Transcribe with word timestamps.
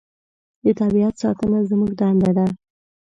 د 0.63 0.65
طبیعت 0.81 1.13
ساتنه 1.23 1.59
زموږ 1.69 1.91
دنده 1.99 2.31
ده. 2.37 2.45